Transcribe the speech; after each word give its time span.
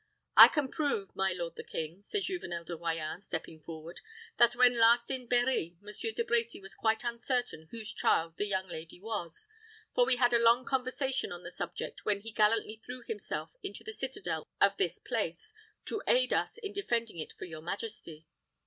"I 0.35 0.47
can 0.47 0.71
prove, 0.71 1.15
my 1.15 1.31
lord 1.31 1.57
the 1.57 1.63
king," 1.63 2.01
said 2.01 2.23
Juvenel 2.23 2.63
de 2.63 2.75
Royans, 2.75 3.21
stepping 3.23 3.61
forward, 3.61 3.99
"that 4.37 4.55
when 4.55 4.79
last 4.79 5.11
in 5.11 5.27
Berri, 5.27 5.77
Monsieur 5.79 6.11
De 6.11 6.23
Brecy 6.23 6.59
was 6.59 6.73
quite 6.73 7.03
uncertain 7.03 7.67
whose 7.69 7.93
child 7.93 8.37
the 8.37 8.47
young 8.47 8.67
lady 8.67 8.99
was; 8.99 9.47
for 9.93 10.03
we 10.03 10.15
had 10.15 10.33
a 10.33 10.39
long 10.39 10.65
conversation 10.65 11.31
on 11.31 11.43
the 11.43 11.51
subject 11.51 12.03
when 12.03 12.21
he 12.21 12.31
gallantly 12.31 12.81
threw 12.83 13.03
himself 13.03 13.51
into 13.61 13.83
the 13.83 13.93
citadel 13.93 14.47
of 14.59 14.75
this 14.77 14.97
place, 14.97 15.53
to 15.85 16.01
aid 16.07 16.33
us 16.33 16.57
in 16.57 16.73
defending 16.73 17.19
it 17.19 17.33
for 17.37 17.45
your 17.45 17.61
majesty." 17.61 18.25